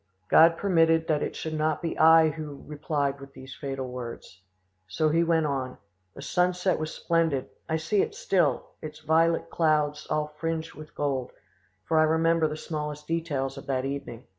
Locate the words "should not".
1.35-1.79